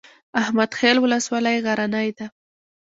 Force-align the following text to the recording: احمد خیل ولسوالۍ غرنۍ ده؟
احمد 0.41 0.69
خیل 0.77 0.97
ولسوالۍ 1.01 1.57
غرنۍ 1.65 2.09
ده؟ 2.17 2.25